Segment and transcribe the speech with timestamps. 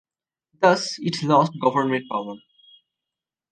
[0.59, 2.37] Thus it lost government power.